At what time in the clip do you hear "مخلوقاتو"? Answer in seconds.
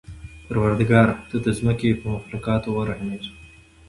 2.15-2.67